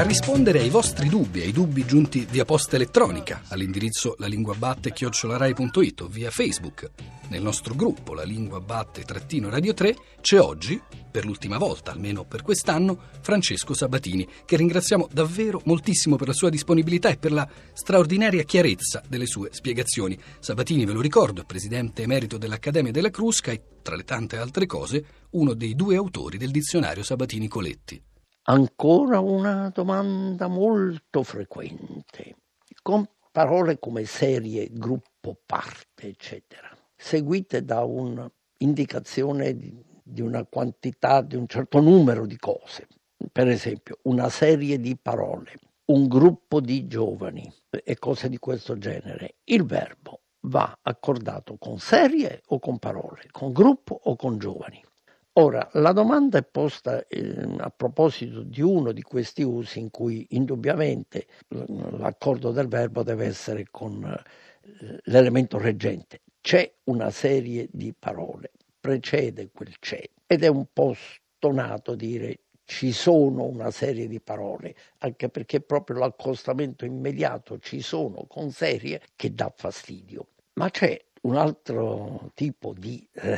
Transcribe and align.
a 0.00 0.02
rispondere 0.02 0.60
ai 0.60 0.70
vostri 0.70 1.10
dubbi, 1.10 1.42
ai 1.42 1.52
dubbi 1.52 1.84
giunti 1.84 2.26
via 2.30 2.46
posta 2.46 2.76
elettronica 2.76 3.42
all'indirizzo 3.48 4.14
lalinguabatte-rai.it 4.16 6.00
o 6.00 6.06
via 6.06 6.30
Facebook. 6.30 6.90
Nel 7.28 7.42
nostro 7.42 7.74
gruppo 7.74 8.14
La 8.14 8.22
Lingua 8.22 8.60
Batte-Radio 8.60 9.74
3 9.74 9.96
c'è 10.22 10.40
oggi, 10.40 10.80
per 11.10 11.26
l'ultima 11.26 11.58
volta, 11.58 11.92
almeno 11.92 12.24
per 12.24 12.40
quest'anno, 12.40 12.98
Francesco 13.20 13.74
Sabatini, 13.74 14.26
che 14.46 14.56
ringraziamo 14.56 15.06
davvero 15.12 15.60
moltissimo 15.66 16.16
per 16.16 16.28
la 16.28 16.32
sua 16.32 16.48
disponibilità 16.48 17.10
e 17.10 17.18
per 17.18 17.32
la 17.32 17.46
straordinaria 17.74 18.44
chiarezza 18.44 19.02
delle 19.06 19.26
sue 19.26 19.50
spiegazioni. 19.52 20.18
Sabatini, 20.38 20.86
ve 20.86 20.94
lo 20.94 21.02
ricordo, 21.02 21.42
è 21.42 21.44
presidente 21.44 22.04
emerito 22.04 22.38
dell'Accademia 22.38 22.90
della 22.90 23.10
Crusca 23.10 23.52
e, 23.52 23.60
tra 23.82 23.96
le 23.96 24.04
tante 24.04 24.38
altre 24.38 24.64
cose, 24.64 25.04
uno 25.32 25.52
dei 25.52 25.74
due 25.74 25.96
autori 25.96 26.38
del 26.38 26.50
dizionario 26.50 27.02
Sabatini-Coletti. 27.02 28.02
Ancora 28.44 29.20
una 29.20 29.68
domanda 29.68 30.48
molto 30.48 31.22
frequente, 31.22 32.36
con 32.80 33.06
parole 33.30 33.78
come 33.78 34.06
serie, 34.06 34.70
gruppo, 34.72 35.38
parte, 35.44 36.08
eccetera, 36.08 36.74
seguite 36.96 37.62
da 37.64 37.84
un'indicazione 37.84 39.54
di, 39.54 40.20
una 40.22 40.44
quantità, 40.46 41.20
di 41.20 41.36
un 41.36 41.46
certo 41.46 41.80
numero 41.80 42.24
di 42.24 42.38
cose. 42.38 42.88
Per 43.30 43.46
esempio, 43.46 43.98
una 44.04 44.30
serie 44.30 44.80
di 44.80 44.96
parole, 44.96 45.52
un 45.86 46.08
gruppo 46.08 46.60
di 46.60 46.86
giovani 46.86 47.52
e 47.68 47.98
cose 47.98 48.30
di 48.30 48.38
questo 48.38 48.78
genere. 48.78 49.36
Il 49.44 49.64
verbo 49.64 50.22
va 50.46 50.78
accordato 50.80 51.56
con 51.58 51.78
serie 51.78 52.40
o 52.46 52.58
con 52.58 52.78
parole, 52.78 53.26
con 53.30 53.52
gruppo 53.52 54.00
o 54.02 54.16
con 54.16 54.38
giovani. 54.38 54.82
Ora, 55.40 55.66
la 55.72 55.92
domanda 55.92 56.36
è 56.36 56.42
posta 56.42 57.06
eh, 57.06 57.34
a 57.60 57.70
proposito 57.70 58.42
di 58.42 58.60
uno 58.60 58.92
di 58.92 59.00
questi 59.00 59.42
usi 59.42 59.78
in 59.78 59.90
cui 59.90 60.26
indubbiamente 60.32 61.28
l'accordo 61.48 62.50
del 62.50 62.68
verbo 62.68 63.02
deve 63.02 63.24
essere 63.24 63.64
con 63.70 64.04
eh, 64.04 65.00
l'elemento 65.04 65.56
reggente. 65.56 66.20
C'è 66.42 66.70
una 66.84 67.08
serie 67.08 67.68
di 67.72 67.94
parole, 67.98 68.50
precede 68.78 69.48
quel 69.50 69.78
c'è 69.78 70.02
ed 70.26 70.44
è 70.44 70.48
un 70.48 70.66
po' 70.70 70.94
stonato 70.94 71.94
dire 71.94 72.40
ci 72.66 72.92
sono 72.92 73.44
una 73.44 73.70
serie 73.70 74.08
di 74.08 74.20
parole, 74.20 74.74
anche 74.98 75.30
perché 75.30 75.62
proprio 75.62 76.00
l'accostamento 76.00 76.84
immediato 76.84 77.58
ci 77.60 77.80
sono 77.80 78.26
con 78.28 78.50
serie 78.50 79.00
che 79.16 79.34
dà 79.34 79.50
fastidio. 79.56 80.26
Ma 80.60 80.68
c'è 80.68 81.02
un 81.22 81.36
altro 81.36 82.30
tipo 82.34 82.72
di 82.76 83.06
eh, 83.12 83.36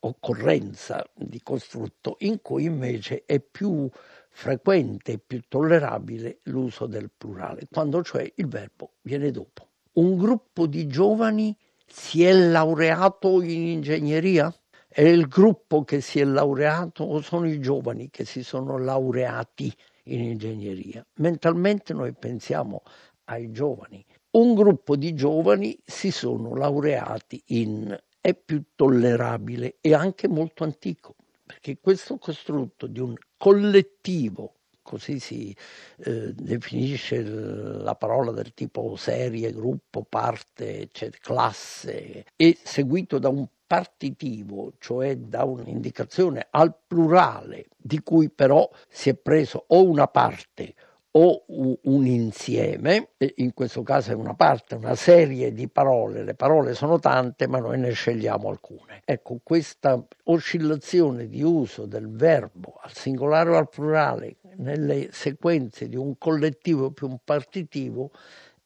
occorrenza 0.00 1.04
di 1.14 1.40
costrutto 1.42 2.16
in 2.20 2.40
cui 2.40 2.64
invece 2.64 3.24
è 3.26 3.40
più 3.40 3.88
frequente 4.30 5.12
e 5.12 5.18
più 5.18 5.42
tollerabile 5.46 6.38
l'uso 6.44 6.86
del 6.86 7.10
plurale, 7.14 7.66
quando 7.70 8.02
cioè 8.02 8.30
il 8.36 8.46
verbo 8.46 8.92
viene 9.02 9.30
dopo. 9.30 9.68
Un 9.92 10.16
gruppo 10.16 10.66
di 10.66 10.86
giovani 10.86 11.54
si 11.86 12.24
è 12.24 12.32
laureato 12.32 13.42
in 13.42 13.66
ingegneria? 13.68 14.54
È 14.88 15.02
il 15.02 15.28
gruppo 15.28 15.84
che 15.84 16.00
si 16.00 16.20
è 16.20 16.24
laureato 16.24 17.04
o 17.04 17.20
sono 17.20 17.46
i 17.46 17.60
giovani 17.60 18.08
che 18.10 18.24
si 18.24 18.42
sono 18.42 18.78
laureati 18.78 19.72
in 20.04 20.20
ingegneria? 20.22 21.04
Mentalmente 21.16 21.92
noi 21.92 22.12
pensiamo 22.12 22.82
ai 23.24 23.52
giovani 23.52 24.04
un 24.32 24.54
gruppo 24.54 24.96
di 24.96 25.14
giovani 25.14 25.78
si 25.84 26.10
sono 26.10 26.54
laureati 26.54 27.42
in 27.46 27.98
è 28.20 28.34
più 28.34 28.62
tollerabile 28.74 29.76
e 29.80 29.94
anche 29.94 30.28
molto 30.28 30.62
antico, 30.62 31.14
perché 31.44 31.78
questo 31.80 32.18
costrutto 32.18 32.86
di 32.86 33.00
un 33.00 33.14
collettivo, 33.36 34.56
così 34.82 35.18
si 35.18 35.56
eh, 36.04 36.34
definisce 36.34 37.22
la 37.22 37.94
parola 37.94 38.30
del 38.30 38.52
tipo 38.52 38.94
serie, 38.96 39.52
gruppo, 39.52 40.04
parte, 40.06 40.80
eccetera, 40.80 41.22
classe, 41.22 42.26
e 42.36 42.58
seguito 42.62 43.18
da 43.18 43.30
un 43.30 43.46
partitivo, 43.66 44.72
cioè 44.78 45.16
da 45.16 45.44
un'indicazione 45.44 46.46
al 46.50 46.74
plurale, 46.86 47.68
di 47.76 48.00
cui 48.02 48.28
però 48.28 48.68
si 48.88 49.08
è 49.08 49.14
preso 49.14 49.64
o 49.68 49.82
una 49.84 50.08
parte 50.08 50.74
o 51.12 51.44
un 51.48 52.06
insieme, 52.06 53.10
in 53.36 53.52
questo 53.52 53.82
caso 53.82 54.12
è 54.12 54.14
una 54.14 54.34
parte, 54.34 54.76
una 54.76 54.94
serie 54.94 55.52
di 55.52 55.68
parole, 55.68 56.22
le 56.22 56.34
parole 56.34 56.74
sono 56.74 57.00
tante 57.00 57.48
ma 57.48 57.58
noi 57.58 57.78
ne 57.78 57.90
scegliamo 57.90 58.48
alcune. 58.48 59.02
Ecco, 59.04 59.40
questa 59.42 60.00
oscillazione 60.24 61.26
di 61.26 61.42
uso 61.42 61.86
del 61.86 62.08
verbo 62.08 62.78
al 62.80 62.92
singolare 62.92 63.50
o 63.50 63.56
al 63.56 63.68
plurale 63.68 64.36
nelle 64.56 65.08
sequenze 65.10 65.88
di 65.88 65.96
un 65.96 66.16
collettivo 66.16 66.92
più 66.92 67.08
un 67.08 67.18
partitivo 67.24 68.12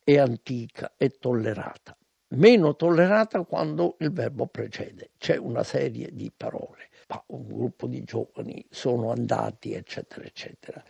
è 0.03 0.19
antica 0.19 0.93
e 0.99 1.09
tollerata. 1.19 1.97
Meno 2.37 2.75
tollerata 2.75 3.43
quando 3.45 3.97
il 4.01 4.13
verbo 4.13 4.47
precede, 4.47 5.11
c'è 5.19 5.37
una 5.37 5.63
serie 5.63 6.11
di 6.13 6.33
parole, 6.37 6.89
ma 7.09 7.23
un 7.29 7.47
gruppo 7.47 7.87
di 7.87 8.03
giovani 8.03 8.65
sono 8.71 9.11
andati, 9.11 9.73
eccetera, 9.73 10.25
eccetera 10.25 10.83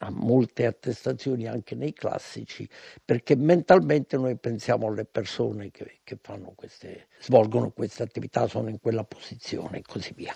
ha 0.00 0.10
molte 0.10 0.66
attestazioni 0.66 1.46
anche 1.46 1.74
nei 1.74 1.92
classici, 1.92 2.68
perché 3.04 3.36
mentalmente 3.36 4.16
noi 4.16 4.36
pensiamo 4.36 4.86
alle 4.86 5.04
persone 5.04 5.70
che, 5.70 6.00
che 6.04 6.18
queste, 6.54 7.08
svolgono 7.20 7.70
queste 7.70 8.02
attività, 8.02 8.46
sono 8.46 8.68
in 8.68 8.78
quella 8.80 9.04
posizione 9.04 9.78
e 9.78 9.82
così 9.82 10.12
via. 10.14 10.34